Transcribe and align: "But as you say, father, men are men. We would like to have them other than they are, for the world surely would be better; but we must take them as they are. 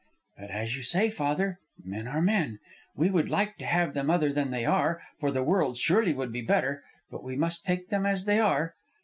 "But 0.39 0.49
as 0.49 0.75
you 0.75 0.81
say, 0.81 1.11
father, 1.11 1.59
men 1.85 2.07
are 2.07 2.23
men. 2.23 2.57
We 2.95 3.11
would 3.11 3.29
like 3.29 3.57
to 3.57 3.67
have 3.67 3.93
them 3.93 4.09
other 4.09 4.33
than 4.33 4.49
they 4.49 4.65
are, 4.65 4.99
for 5.19 5.29
the 5.29 5.43
world 5.43 5.77
surely 5.77 6.11
would 6.11 6.31
be 6.33 6.41
better; 6.41 6.83
but 7.11 7.23
we 7.23 7.35
must 7.35 7.63
take 7.65 7.89
them 7.89 8.07
as 8.07 8.25
they 8.25 8.39
are. 8.39 8.73